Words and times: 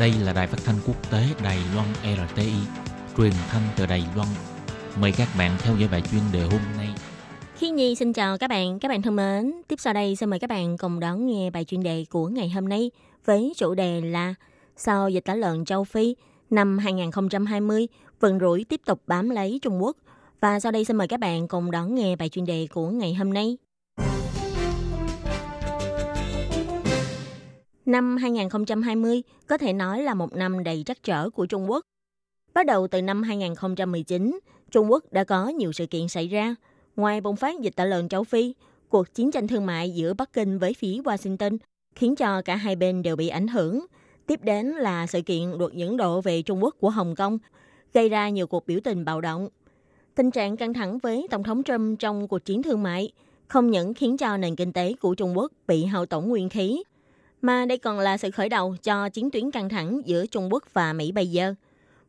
Đây 0.00 0.12
là 0.24 0.32
đài 0.32 0.46
phát 0.46 0.58
thanh 0.64 0.76
quốc 0.86 1.10
tế 1.10 1.24
Đài 1.44 1.58
Loan 1.74 1.86
RTI, 2.02 2.52
truyền 3.16 3.32
thanh 3.48 3.62
từ 3.76 3.86
Đài 3.86 4.04
Loan. 4.16 4.28
Mời 5.00 5.12
các 5.16 5.28
bạn 5.38 5.56
theo 5.58 5.76
dõi 5.76 5.88
bài 5.92 6.02
chuyên 6.10 6.20
đề 6.32 6.42
hôm 6.42 6.60
nay. 6.76 6.88
Khi 7.56 7.70
Nhi 7.70 7.94
xin 7.94 8.12
chào 8.12 8.38
các 8.38 8.50
bạn, 8.50 8.78
các 8.78 8.88
bạn 8.88 9.02
thân 9.02 9.16
mến. 9.16 9.52
Tiếp 9.68 9.76
sau 9.80 9.92
đây 9.92 10.16
xin 10.16 10.30
mời 10.30 10.38
các 10.38 10.50
bạn 10.50 10.76
cùng 10.78 11.00
đón 11.00 11.26
nghe 11.26 11.50
bài 11.50 11.64
chuyên 11.64 11.82
đề 11.82 12.04
của 12.10 12.28
ngày 12.28 12.48
hôm 12.50 12.68
nay 12.68 12.90
với 13.24 13.52
chủ 13.56 13.74
đề 13.74 14.00
là 14.00 14.34
Sau 14.76 15.08
dịch 15.08 15.24
tả 15.24 15.34
lợn 15.34 15.64
châu 15.64 15.84
Phi 15.84 16.16
năm 16.50 16.78
2020 16.78 17.88
vận 18.20 18.40
rủi 18.40 18.64
tiếp 18.64 18.80
tục 18.84 19.02
bám 19.06 19.30
lấy 19.30 19.58
Trung 19.62 19.82
Quốc. 19.82 19.96
Và 20.40 20.60
sau 20.60 20.72
đây 20.72 20.84
xin 20.84 20.96
mời 20.96 21.08
các 21.08 21.20
bạn 21.20 21.48
cùng 21.48 21.70
đón 21.70 21.94
nghe 21.94 22.16
bài 22.16 22.28
chuyên 22.28 22.46
đề 22.46 22.66
của 22.72 22.88
ngày 22.88 23.14
hôm 23.14 23.32
nay. 23.32 23.56
Năm 27.86 28.16
2020 28.16 29.22
có 29.46 29.58
thể 29.58 29.72
nói 29.72 30.02
là 30.02 30.14
một 30.14 30.34
năm 30.34 30.64
đầy 30.64 30.82
trắc 30.86 31.02
trở 31.02 31.30
của 31.30 31.46
Trung 31.46 31.70
Quốc. 31.70 31.84
Bắt 32.54 32.66
đầu 32.66 32.88
từ 32.88 33.02
năm 33.02 33.22
2019, 33.22 34.38
Trung 34.70 34.90
Quốc 34.90 35.04
đã 35.12 35.24
có 35.24 35.48
nhiều 35.48 35.72
sự 35.72 35.86
kiện 35.86 36.08
xảy 36.08 36.28
ra. 36.28 36.54
Ngoài 36.96 37.20
bùng 37.20 37.36
phát 37.36 37.60
dịch 37.60 37.76
tả 37.76 37.84
lợn 37.84 38.08
châu 38.08 38.24
Phi, 38.24 38.54
cuộc 38.88 39.14
chiến 39.14 39.30
tranh 39.30 39.48
thương 39.48 39.66
mại 39.66 39.90
giữa 39.90 40.14
Bắc 40.14 40.32
Kinh 40.32 40.58
với 40.58 40.74
phía 40.74 41.00
Washington 41.04 41.58
khiến 41.94 42.16
cho 42.16 42.42
cả 42.42 42.56
hai 42.56 42.76
bên 42.76 43.02
đều 43.02 43.16
bị 43.16 43.28
ảnh 43.28 43.48
hưởng. 43.48 43.86
Tiếp 44.26 44.40
đến 44.42 44.66
là 44.66 45.06
sự 45.06 45.22
kiện 45.22 45.50
luật 45.58 45.72
dẫn 45.72 45.96
độ 45.96 46.20
về 46.20 46.42
Trung 46.42 46.62
Quốc 46.62 46.74
của 46.80 46.90
Hồng 46.90 47.14
Kông, 47.14 47.38
gây 47.94 48.08
ra 48.08 48.28
nhiều 48.28 48.46
cuộc 48.46 48.66
biểu 48.66 48.80
tình 48.84 49.04
bạo 49.04 49.20
động. 49.20 49.48
Tình 50.14 50.30
trạng 50.30 50.56
căng 50.56 50.74
thẳng 50.74 50.98
với 50.98 51.26
Tổng 51.30 51.42
thống 51.42 51.62
Trump 51.62 51.98
trong 51.98 52.28
cuộc 52.28 52.44
chiến 52.44 52.62
thương 52.62 52.82
mại 52.82 53.12
không 53.48 53.70
những 53.70 53.94
khiến 53.94 54.16
cho 54.16 54.36
nền 54.36 54.56
kinh 54.56 54.72
tế 54.72 54.94
của 55.00 55.14
Trung 55.14 55.36
Quốc 55.36 55.52
bị 55.66 55.84
hao 55.84 56.06
tổn 56.06 56.24
nguyên 56.24 56.48
khí, 56.48 56.82
mà 57.44 57.66
đây 57.66 57.78
còn 57.78 57.98
là 57.98 58.16
sự 58.16 58.30
khởi 58.30 58.48
đầu 58.48 58.76
cho 58.82 59.08
chiến 59.08 59.30
tuyến 59.30 59.50
căng 59.50 59.68
thẳng 59.68 60.00
giữa 60.04 60.26
Trung 60.26 60.52
Quốc 60.52 60.64
và 60.72 60.92
Mỹ 60.92 61.12
bây 61.12 61.26
giờ. 61.26 61.54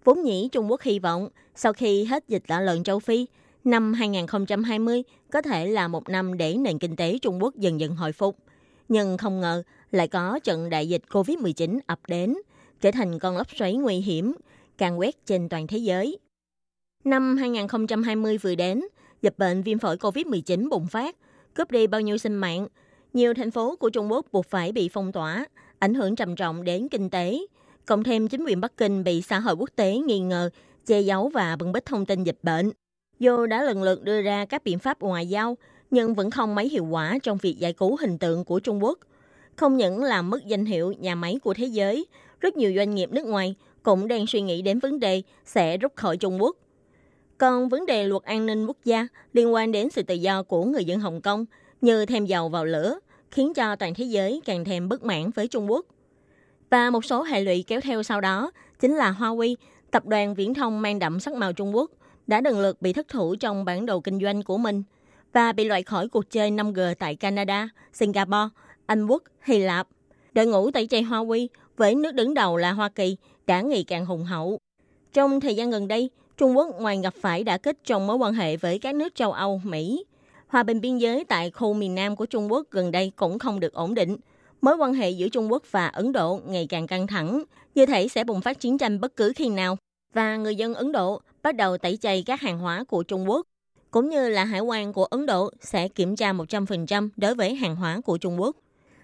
Vốn 0.03 0.23
nhĩ 0.23 0.49
Trung 0.52 0.71
Quốc 0.71 0.81
hy 0.81 0.99
vọng 0.99 1.30
sau 1.55 1.73
khi 1.73 2.03
hết 2.03 2.23
dịch 2.27 2.44
tả 2.47 2.61
lợn 2.61 2.83
châu 2.83 3.00
Phi, 3.00 3.25
năm 3.64 3.94
2020 3.94 5.03
có 5.31 5.42
thể 5.42 5.67
là 5.67 5.88
một 5.88 6.09
năm 6.09 6.38
để 6.38 6.55
nền 6.55 6.80
kinh 6.80 6.95
tế 6.95 7.17
Trung 7.22 7.44
Quốc 7.44 7.55
dần 7.55 7.80
dần 7.80 7.95
hồi 7.95 8.11
phục. 8.11 8.38
Nhưng 8.89 9.17
không 9.17 9.42
ngờ 9.42 9.64
lại 9.92 10.08
có 10.08 10.39
trận 10.44 10.69
đại 10.69 10.89
dịch 10.89 11.02
COVID-19 11.09 11.80
ập 11.88 11.99
đến, 12.08 12.36
trở 12.81 12.92
thành 12.92 13.20
con 13.20 13.38
lốc 13.38 13.47
xoáy 13.55 13.75
nguy 13.75 13.95
hiểm, 13.95 14.36
càng 14.77 14.99
quét 14.99 15.25
trên 15.25 15.49
toàn 15.49 15.67
thế 15.67 15.77
giới. 15.77 16.17
Năm 17.03 17.38
2020 17.38 18.38
vừa 18.38 18.55
đến, 18.55 18.81
dịch 19.22 19.38
bệnh 19.38 19.64
viêm 19.64 19.80
phổi 19.80 19.97
COVID-19 19.97 20.70
bùng 20.70 20.88
phát, 20.88 21.16
cướp 21.53 21.72
đi 21.72 21.88
bao 21.88 22.02
nhiêu 22.02 22.17
sinh 22.17 22.36
mạng. 22.36 22.67
Nhiều 23.16 23.33
thành 23.33 23.52
phố 23.52 23.75
của 23.75 23.89
Trung 23.89 24.11
Quốc 24.11 24.25
buộc 24.31 24.45
phải 24.49 24.71
bị 24.71 24.89
phong 24.89 25.11
tỏa, 25.11 25.45
ảnh 25.80 25.94
hưởng 25.94 26.16
trầm 26.16 26.35
trọng 26.35 26.63
đến 26.63 26.88
kinh 26.88 27.09
tế. 27.09 27.39
Cộng 27.85 28.03
thêm 28.03 28.27
chính 28.27 28.45
quyền 28.45 28.61
Bắc 28.61 28.77
Kinh 28.77 29.03
bị 29.03 29.21
xã 29.21 29.39
hội 29.39 29.55
quốc 29.55 29.69
tế 29.75 29.97
nghi 29.97 30.19
ngờ, 30.19 30.49
che 30.85 31.02
giấu 31.02 31.30
và 31.30 31.55
bưng 31.55 31.71
bít 31.71 31.86
thông 31.86 32.05
tin 32.05 32.23
dịch 32.23 32.38
bệnh. 32.43 32.71
Dù 33.19 33.45
đã 33.45 33.63
lần 33.63 33.83
lượt 33.83 34.03
đưa 34.03 34.21
ra 34.21 34.45
các 34.45 34.63
biện 34.63 34.80
pháp 34.80 35.02
ngoại 35.02 35.27
giao, 35.27 35.58
nhưng 35.91 36.13
vẫn 36.13 36.31
không 36.31 36.55
mấy 36.55 36.69
hiệu 36.69 36.86
quả 36.86 37.17
trong 37.23 37.38
việc 37.38 37.55
giải 37.59 37.73
cứu 37.73 37.97
hình 38.02 38.17
tượng 38.17 38.45
của 38.45 38.59
Trung 38.59 38.83
Quốc. 38.83 38.99
Không 39.55 39.77
những 39.77 40.03
làm 40.03 40.30
mất 40.30 40.45
danh 40.45 40.66
hiệu 40.66 40.91
nhà 40.91 41.16
máy 41.16 41.39
của 41.43 41.53
thế 41.53 41.66
giới, 41.66 42.05
rất 42.39 42.58
nhiều 42.58 42.73
doanh 42.75 42.95
nghiệp 42.95 43.09
nước 43.11 43.25
ngoài 43.25 43.55
cũng 43.83 44.08
đang 44.08 44.27
suy 44.27 44.41
nghĩ 44.41 44.61
đến 44.61 44.80
vấn 44.80 44.99
đề 44.99 45.21
sẽ 45.45 45.77
rút 45.77 45.95
khỏi 45.95 46.17
Trung 46.17 46.41
Quốc. 46.41 46.58
Còn 47.38 47.69
vấn 47.69 47.86
đề 47.86 48.03
luật 48.03 48.23
an 48.23 48.45
ninh 48.45 48.66
quốc 48.66 48.77
gia 48.86 49.08
liên 49.33 49.53
quan 49.53 49.71
đến 49.71 49.89
sự 49.89 50.03
tự 50.03 50.16
do 50.16 50.43
của 50.43 50.66
người 50.66 50.86
dân 50.86 50.99
Hồng 50.99 51.21
Kông 51.21 51.45
như 51.81 52.05
thêm 52.05 52.25
dầu 52.25 52.49
vào 52.49 52.66
lửa, 52.66 52.99
khiến 53.36 53.53
cho 53.53 53.75
toàn 53.75 53.94
thế 53.94 54.05
giới 54.05 54.41
càng 54.45 54.66
thêm 54.66 54.89
bất 54.89 55.03
mãn 55.03 55.30
với 55.30 55.47
Trung 55.47 55.72
Quốc. 55.72 55.86
Và 56.69 56.89
một 56.89 57.05
số 57.05 57.23
hệ 57.23 57.42
lụy 57.42 57.64
kéo 57.67 57.81
theo 57.81 58.03
sau 58.03 58.22
đó 58.22 58.52
chính 58.80 58.95
là 58.95 59.11
Huawei, 59.11 59.55
tập 59.92 60.05
đoàn 60.05 60.36
viễn 60.36 60.53
thông 60.53 60.81
mang 60.81 61.00
đậm 61.00 61.19
sắc 61.19 61.33
màu 61.33 61.53
Trung 61.53 61.75
Quốc, 61.75 61.92
đã 62.27 62.42
lần 62.42 62.59
lượt 62.59 62.81
bị 62.81 62.94
thất 62.94 63.08
thủ 63.08 63.36
trong 63.36 63.66
bản 63.66 63.86
đồ 63.86 64.00
kinh 64.00 64.19
doanh 64.22 64.44
của 64.44 64.58
mình 64.58 64.83
và 65.33 65.52
bị 65.52 65.64
loại 65.64 65.83
khỏi 65.83 66.10
cuộc 66.10 66.32
chơi 66.32 66.52
5G 66.52 66.95
tại 66.99 67.15
Canada, 67.15 67.70
Singapore, 67.93 68.49
Anh 68.86 69.08
Quốc, 69.08 69.23
Hy 69.43 69.60
Lạp. 69.60 69.87
Đội 70.33 70.45
ngũ 70.45 70.71
tẩy 70.71 70.87
chay 70.87 71.04
Huawei 71.04 71.48
với 71.77 71.95
nước 71.95 72.11
đứng 72.11 72.33
đầu 72.33 72.58
là 72.58 72.71
Hoa 72.71 72.89
Kỳ 72.89 73.17
đã 73.48 73.61
ngày 73.61 73.83
càng 73.87 74.05
hùng 74.05 74.23
hậu. 74.23 74.60
Trong 75.14 75.39
thời 75.39 75.55
gian 75.55 75.70
gần 75.70 75.87
đây, 75.87 76.10
Trung 76.37 76.58
Quốc 76.58 76.67
ngoài 76.80 76.99
gặp 77.04 77.14
phải 77.21 77.43
đã 77.43 77.58
kích 77.58 77.77
trong 77.83 78.08
mối 78.08 78.17
quan 78.17 78.33
hệ 78.33 78.58
với 78.58 78.80
các 78.80 78.95
nước 78.95 79.15
châu 79.15 79.31
Âu, 79.31 79.61
Mỹ, 79.64 80.05
hòa 80.55 80.64
bình 80.64 80.82
biên 80.82 80.98
giới 80.98 81.23
tại 81.23 81.52
khu 81.52 81.73
miền 81.73 81.95
Nam 81.95 82.16
của 82.16 82.26
Trung 82.26 82.52
Quốc 82.52 82.67
gần 82.71 82.92
đây 82.92 83.11
cũng 83.16 83.39
không 83.39 83.60
được 83.60 83.73
ổn 83.73 83.93
định. 83.93 84.17
Mối 84.61 84.76
quan 84.76 84.93
hệ 84.93 85.10
giữa 85.10 85.30
Trung 85.30 85.52
Quốc 85.52 85.64
và 85.71 85.88
Ấn 85.88 86.11
Độ 86.11 86.39
ngày 86.45 86.67
càng 86.70 86.88
căng 86.88 87.08
thẳng, 87.08 87.43
như 87.76 87.86
thể 87.86 88.08
sẽ 88.08 88.23
bùng 88.23 88.42
phát 88.42 88.60
chiến 88.60 88.77
tranh 88.77 88.99
bất 88.99 89.16
cứ 89.16 89.33
khi 89.36 89.49
nào. 89.49 89.77
Và 90.14 90.36
người 90.36 90.55
dân 90.55 90.73
Ấn 90.73 90.92
Độ 90.92 91.21
bắt 91.43 91.55
đầu 91.55 91.77
tẩy 91.77 91.98
chay 91.98 92.23
các 92.26 92.42
hàng 92.42 92.60
hóa 92.60 92.83
của 92.83 93.04
Trung 93.04 93.30
Quốc, 93.30 93.48
cũng 93.92 94.10
như 94.10 94.30
là 94.30 94.43
hải 94.43 94.60
quan 94.60 94.93
của 94.93 95.05
Ấn 95.05 95.26
Độ 95.26 95.49
sẽ 95.61 95.88
kiểm 95.88 96.16
tra 96.16 96.33
100% 96.33 97.10
đối 97.17 97.36
với 97.36 97.55
hàng 97.55 97.76
hóa 97.76 98.02
của 98.05 98.17
Trung 98.17 98.42
Quốc. 98.42 98.55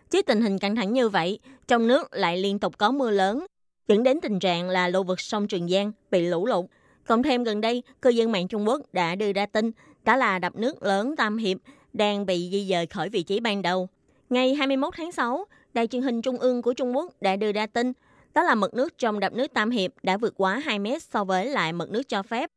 Trước 0.09 0.25
tình 0.25 0.41
hình 0.41 0.59
căng 0.59 0.75
thẳng 0.75 0.93
như 0.93 1.09
vậy, 1.09 1.39
trong 1.67 1.87
nước 1.87 2.07
lại 2.11 2.37
liên 2.37 2.59
tục 2.59 2.77
có 2.77 2.91
mưa 2.91 3.11
lớn, 3.11 3.45
dẫn 3.87 4.03
đến 4.03 4.21
tình 4.21 4.39
trạng 4.39 4.69
là 4.69 4.87
lưu 4.87 5.03
vực 5.03 5.19
sông 5.19 5.47
Trường 5.47 5.69
Giang 5.69 5.91
bị 6.11 6.21
lũ 6.21 6.45
lụt. 6.45 6.65
Cộng 7.07 7.23
thêm 7.23 7.43
gần 7.43 7.61
đây, 7.61 7.83
cư 8.01 8.09
dân 8.09 8.31
mạng 8.31 8.47
Trung 8.47 8.67
Quốc 8.67 8.81
đã 8.93 9.15
đưa 9.15 9.33
ra 9.33 9.45
tin 9.45 9.71
đó 10.03 10.15
là 10.15 10.39
đập 10.39 10.55
nước 10.55 10.83
lớn 10.83 11.15
Tam 11.15 11.37
Hiệp 11.37 11.57
đang 11.93 12.25
bị 12.25 12.49
di 12.51 12.67
dời 12.69 12.85
khỏi 12.85 13.09
vị 13.09 13.23
trí 13.23 13.39
ban 13.39 13.61
đầu. 13.61 13.89
Ngày 14.29 14.55
21 14.55 14.93
tháng 14.97 15.11
6, 15.11 15.45
Đài 15.73 15.87
truyền 15.87 16.01
hình 16.01 16.21
Trung 16.21 16.37
ương 16.37 16.61
của 16.61 16.73
Trung 16.73 16.95
Quốc 16.95 17.13
đã 17.21 17.35
đưa 17.35 17.51
ra 17.51 17.65
tin 17.65 17.93
đó 18.33 18.43
là 18.43 18.55
mực 18.55 18.73
nước 18.73 18.97
trong 18.97 19.19
đập 19.19 19.33
nước 19.33 19.53
Tam 19.53 19.69
Hiệp 19.69 19.91
đã 20.03 20.17
vượt 20.17 20.33
quá 20.37 20.61
2 20.65 20.79
mét 20.79 21.03
so 21.03 21.23
với 21.23 21.49
lại 21.49 21.73
mực 21.73 21.91
nước 21.91 22.09
cho 22.09 22.23
phép. 22.23 22.49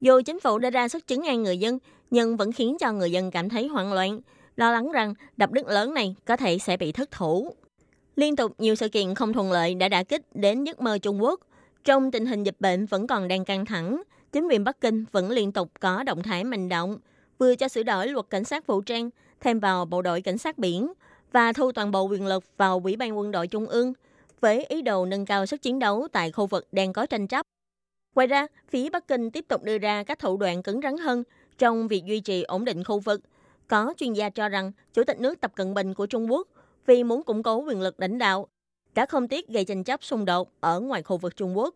Dù 0.00 0.20
chính 0.26 0.40
phủ 0.40 0.58
đã 0.58 0.70
ra 0.70 0.88
sức 0.88 1.06
chứng 1.06 1.22
ngay 1.22 1.36
người 1.36 1.58
dân, 1.58 1.78
nhưng 2.10 2.36
vẫn 2.36 2.52
khiến 2.52 2.76
cho 2.80 2.92
người 2.92 3.10
dân 3.10 3.30
cảm 3.30 3.48
thấy 3.48 3.66
hoảng 3.66 3.92
loạn, 3.92 4.20
lo 4.56 4.72
lắng 4.72 4.92
rằng 4.92 5.14
đập 5.36 5.50
nước 5.52 5.66
lớn 5.66 5.94
này 5.94 6.14
có 6.24 6.36
thể 6.36 6.58
sẽ 6.58 6.76
bị 6.76 6.92
thất 6.92 7.10
thủ. 7.10 7.54
Liên 8.16 8.36
tục 8.36 8.52
nhiều 8.58 8.74
sự 8.74 8.88
kiện 8.88 9.14
không 9.14 9.32
thuận 9.32 9.52
lợi 9.52 9.74
đã 9.74 9.88
đả 9.88 10.02
kích 10.02 10.22
đến 10.34 10.64
giấc 10.64 10.80
mơ 10.80 10.98
Trung 10.98 11.22
Quốc. 11.22 11.40
Trong 11.84 12.10
tình 12.10 12.26
hình 12.26 12.42
dịch 12.42 12.56
bệnh 12.60 12.86
vẫn 12.86 13.06
còn 13.06 13.28
đang 13.28 13.44
căng 13.44 13.64
thẳng, 13.64 14.02
chính 14.36 14.48
quyền 14.48 14.64
Bắc 14.64 14.80
Kinh 14.80 15.04
vẫn 15.12 15.30
liên 15.30 15.52
tục 15.52 15.70
có 15.80 16.02
động 16.02 16.22
thái 16.22 16.44
mạnh 16.44 16.68
động, 16.68 16.98
vừa 17.38 17.54
cho 17.54 17.68
sửa 17.68 17.82
đổi 17.82 18.08
luật 18.08 18.26
cảnh 18.30 18.44
sát 18.44 18.66
vũ 18.66 18.80
trang, 18.80 19.10
thêm 19.40 19.60
vào 19.60 19.84
bộ 19.84 20.02
đội 20.02 20.20
cảnh 20.20 20.38
sát 20.38 20.58
biển 20.58 20.92
và 21.32 21.52
thu 21.52 21.72
toàn 21.72 21.90
bộ 21.90 22.02
quyền 22.02 22.26
lực 22.26 22.44
vào 22.56 22.80
Ủy 22.84 22.96
ban 22.96 23.18
quân 23.18 23.30
đội 23.30 23.46
Trung 23.46 23.66
ương, 23.66 23.92
với 24.40 24.64
ý 24.64 24.82
đồ 24.82 25.06
nâng 25.06 25.26
cao 25.26 25.46
sức 25.46 25.62
chiến 25.62 25.78
đấu 25.78 26.08
tại 26.12 26.32
khu 26.32 26.46
vực 26.46 26.68
đang 26.72 26.92
có 26.92 27.06
tranh 27.06 27.26
chấp. 27.26 27.46
Ngoài 28.14 28.26
ra, 28.26 28.46
phía 28.68 28.90
Bắc 28.90 29.08
Kinh 29.08 29.30
tiếp 29.30 29.44
tục 29.48 29.62
đưa 29.62 29.78
ra 29.78 30.02
các 30.02 30.18
thủ 30.18 30.36
đoạn 30.36 30.62
cứng 30.62 30.80
rắn 30.82 30.96
hơn 30.96 31.22
trong 31.58 31.88
việc 31.88 32.04
duy 32.04 32.20
trì 32.20 32.42
ổn 32.42 32.64
định 32.64 32.84
khu 32.84 32.98
vực. 32.98 33.20
Có 33.68 33.94
chuyên 33.96 34.12
gia 34.12 34.30
cho 34.30 34.48
rằng, 34.48 34.72
Chủ 34.94 35.04
tịch 35.04 35.20
nước 35.20 35.40
Tập 35.40 35.52
Cận 35.54 35.74
Bình 35.74 35.94
của 35.94 36.06
Trung 36.06 36.32
Quốc 36.32 36.48
vì 36.86 37.04
muốn 37.04 37.22
củng 37.22 37.42
cố 37.42 37.56
quyền 37.56 37.80
lực 37.80 38.00
lãnh 38.00 38.18
đạo, 38.18 38.48
đã 38.94 39.06
không 39.06 39.28
tiếc 39.28 39.48
gây 39.48 39.64
tranh 39.64 39.84
chấp 39.84 40.04
xung 40.04 40.24
đột 40.24 40.50
ở 40.60 40.80
ngoài 40.80 41.02
khu 41.02 41.16
vực 41.16 41.36
Trung 41.36 41.58
Quốc. 41.58 41.74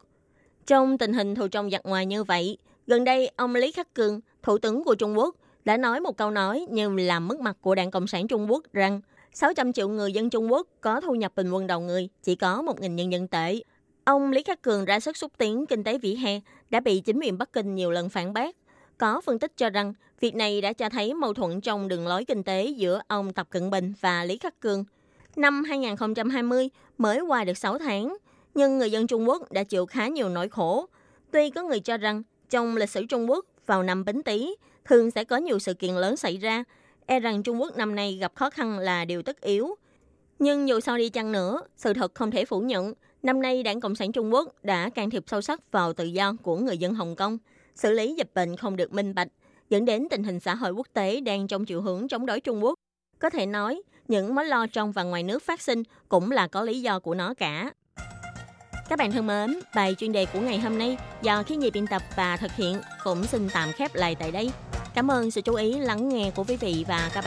Trong 0.70 0.98
tình 0.98 1.12
hình 1.12 1.34
thù 1.34 1.48
trong 1.48 1.70
giặc 1.70 1.81
ngoài 1.84 2.06
như 2.06 2.25
vậy, 2.25 2.58
gần 2.86 3.04
đây 3.04 3.31
ông 3.36 3.54
Lý 3.54 3.72
Khắc 3.72 3.94
Cường, 3.94 4.20
Thủ 4.42 4.58
tướng 4.58 4.84
của 4.84 4.94
Trung 4.94 5.19
Quốc, 5.19 5.36
đã 5.64 5.76
nói 5.76 6.00
một 6.00 6.16
câu 6.16 6.31
nói 6.31 6.66
như 6.70 6.97
làm 6.97 7.28
mất 7.28 7.41
mặt 7.41 7.56
của 7.60 7.75
Đảng 7.75 7.91
Cộng 7.91 8.06
sản 8.06 8.28
Trung 8.28 8.50
Quốc 8.50 8.64
rằng 8.72 9.00
600 9.32 9.72
triệu 9.72 9.88
người 9.88 10.12
dân 10.12 10.30
Trung 10.30 10.53
Quốc 10.53 10.66
có 10.80 11.00
thu 11.00 11.14
nhập 11.14 11.32
bình 11.36 11.50
quân 11.50 11.66
đầu 11.66 11.80
người 11.80 12.09
chỉ 12.22 12.34
có 12.34 12.62
1.000 12.66 12.94
nhân 12.94 13.12
dân 13.12 13.28
tệ. 13.28 13.60
Ông 14.04 14.30
Lý 14.30 14.42
Khắc 14.42 14.62
Cường 14.62 14.84
ra 14.84 15.00
sức 15.00 15.16
xúc 15.16 15.32
tiến 15.38 15.66
kinh 15.66 15.84
tế 15.84 15.98
vỉa 15.98 16.14
hè 16.14 16.41
đã 16.70 16.80
bị 16.80 17.00
chính 17.00 17.20
quyền 17.20 17.38
Bắc 17.38 17.53
Kinh 17.53 17.75
nhiều 17.75 17.91
lần 17.91 18.09
phản 18.09 18.32
bác. 18.32 18.56
Có 18.98 19.20
phân 19.20 19.38
tích 19.38 19.56
cho 19.56 19.70
rằng 19.70 19.94
việc 20.20 20.34
này 20.34 20.60
đã 20.60 20.72
cho 20.72 20.88
thấy 20.88 21.14
mâu 21.14 21.34
thuẫn 21.34 21.60
trong 21.60 21.88
đường 21.88 22.06
lối 22.06 22.25
kinh 22.25 22.42
tế 22.42 22.66
giữa 22.66 23.00
ông 23.09 23.32
Tập 23.32 23.47
Cận 23.50 23.70
Bình 23.70 23.92
và 24.00 24.25
Lý 24.25 24.38
Khắc 24.38 24.60
Cường. 24.60 24.84
Năm 25.36 25.64
2020 25.64 26.69
mới 26.98 27.20
qua 27.20 27.44
được 27.44 27.59
6 27.59 27.78
tháng, 27.78 28.16
nhưng 28.55 28.78
người 28.78 28.91
dân 28.91 29.06
Trung 29.06 29.28
Quốc 29.28 29.53
đã 29.53 29.65
chịu 29.65 29.86
khá 29.86 30.09
nhiều 30.09 30.28
nỗi 30.28 30.48
khổ. 30.48 30.86
Tuy 31.30 31.51
có 31.51 31.63
người 31.63 31.80
cho 31.80 31.97
rằng 31.97 32.22
trong 32.51 32.77
lịch 32.77 32.91
sử 32.91 33.07
Trung 33.07 33.30
Quốc 33.30 33.47
vào 33.66 33.83
năm 33.83 34.04
Bính 34.04 34.22
Tý 34.22 34.54
thường 34.84 35.10
sẽ 35.10 35.24
có 35.24 35.36
nhiều 35.36 35.59
sự 35.59 35.74
kiện 35.74 35.95
lớn 35.95 36.16
xảy 36.16 36.36
ra, 36.36 36.65
e 37.07 37.21
rằng 37.21 37.42
Trung 37.42 37.60
Quốc 37.60 37.77
năm 37.77 37.95
nay 37.95 38.19
gặp 38.21 38.33
khó 38.34 38.51
khăn 38.51 38.78
là 38.78 39.04
điều 39.04 39.22
tất 39.22 39.41
yếu. 39.41 39.74
Nhưng 40.39 40.69
dù 40.69 40.80
sao 40.80 40.97
đi 40.97 41.09
chăng 41.09 41.33
nữa, 41.33 41.63
sự 41.77 41.95
thật 41.95 42.15
không 42.15 42.30
thể 42.30 42.45
phủ 42.45 42.60
nhận, 42.60 42.95
năm 43.22 43.42
nay 43.42 43.63
Đảng 43.63 43.80
Cộng 43.80 43.95
sản 43.95 44.13
Trung 44.13 44.34
Quốc 44.34 44.54
đã 44.63 44.91
can 44.91 45.10
thiệp 45.10 45.24
sâu 45.27 45.41
sắc 45.41 45.72
vào 45.72 45.92
tự 45.92 46.04
do 46.04 46.33
của 46.42 46.57
người 46.57 46.78
dân 46.78 46.95
Hồng 46.95 47.16
Kông, 47.16 47.39
xử 47.74 47.91
lý 47.91 48.15
dịch 48.15 48.30
bệnh 48.34 48.57
không 48.57 48.77
được 48.77 48.92
minh 48.92 49.15
bạch, 49.15 49.28
dẫn 49.71 49.84
đến 49.84 50.07
tình 50.10 50.22
hình 50.22 50.41
xã 50.41 50.54
hội 50.54 50.72
quốc 50.72 50.86
tế 50.92 51.21
đang 51.21 51.48
trong 51.48 51.65
chiều 51.65 51.83
hướng 51.83 52.09
chống 52.09 52.27
đối 52.27 52.41
Trung 52.41 52.65
Quốc. 52.65 52.74
Có 53.19 53.30
thể 53.30 53.47
nói, 53.47 53.83
những 54.09 54.34
mối 54.34 54.45
lo 54.45 54.66
trong 54.66 54.92
và 54.92 55.03
ngoài 55.03 55.22
nước 55.22 55.42
phát 55.42 55.60
sinh 55.60 55.83
cũng 56.09 56.30
là 56.30 56.47
có 56.47 56.63
lý 56.63 56.80
do 56.80 56.98
của 56.98 57.15
nó 57.15 57.34
cả. 57.34 57.72
Các 58.91 58.98
bạn 58.98 59.13
thân 59.13 59.27
mến, 59.27 59.59
bài 59.75 59.95
chuyên 59.98 60.13
đề 60.13 60.27
của 60.27 60.41
ngày 60.41 60.59
hôm 60.59 60.78
nay 60.78 60.97
do 61.22 61.42
khi 61.42 61.57
nhi 61.57 61.71
biên 61.71 61.87
tập 61.87 62.03
và 62.16 62.37
thực 62.37 62.53
hiện 62.53 62.81
cũng 63.04 63.25
xin 63.25 63.48
tạm 63.53 63.72
khép 63.72 63.95
lại 63.95 64.15
tại 64.15 64.31
đây. 64.31 64.51
Cảm 64.95 65.10
ơn 65.10 65.31
sự 65.31 65.41
chú 65.41 65.54
ý 65.54 65.78
lắng 65.78 66.09
nghe 66.09 66.31
của 66.31 66.45
quý 66.45 66.57
vị 66.57 66.84
và 66.89 66.98
các 66.98 67.15
bạn. 67.15 67.19